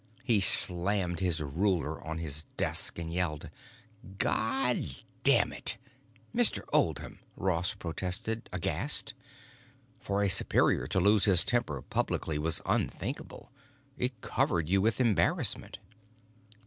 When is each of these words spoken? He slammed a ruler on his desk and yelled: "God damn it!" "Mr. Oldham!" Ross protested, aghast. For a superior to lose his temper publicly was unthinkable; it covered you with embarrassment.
He 0.23 0.39
slammed 0.39 1.21
a 1.21 1.45
ruler 1.45 2.03
on 2.03 2.17
his 2.17 2.45
desk 2.57 2.97
and 2.97 3.13
yelled: 3.13 3.51
"God 4.17 4.83
damn 5.23 5.53
it!" 5.53 5.77
"Mr. 6.35 6.63
Oldham!" 6.73 7.19
Ross 7.37 7.75
protested, 7.75 8.49
aghast. 8.51 9.13
For 9.99 10.23
a 10.23 10.27
superior 10.29 10.87
to 10.87 10.99
lose 10.99 11.25
his 11.25 11.45
temper 11.45 11.83
publicly 11.83 12.39
was 12.39 12.63
unthinkable; 12.65 13.51
it 13.95 14.19
covered 14.21 14.69
you 14.69 14.81
with 14.81 14.99
embarrassment. 14.99 15.77